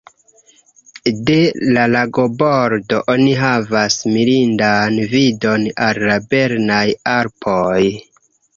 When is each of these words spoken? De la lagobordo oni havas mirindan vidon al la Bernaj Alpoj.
De 1.27 1.35
la 1.75 1.83
lagobordo 1.95 3.03
oni 3.13 3.29
havas 3.43 3.99
mirindan 4.15 4.99
vidon 5.15 5.69
al 5.91 6.03
la 6.09 6.19
Bernaj 6.35 6.83
Alpoj. 7.17 7.81